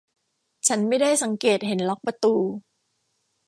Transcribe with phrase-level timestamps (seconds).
[0.67, 2.35] ฉันไม่ได้สังเกตเห็นล็อคประตู